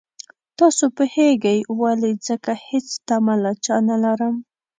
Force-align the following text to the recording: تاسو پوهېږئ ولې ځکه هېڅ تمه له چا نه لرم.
تاسو 0.59 0.85
پوهېږئ 0.97 1.57
ولې 1.81 2.11
ځکه 2.27 2.51
هېڅ 2.67 2.87
تمه 3.07 3.35
له 3.43 3.51
چا 3.65 3.75
نه 3.89 3.95
لرم. 4.03 4.35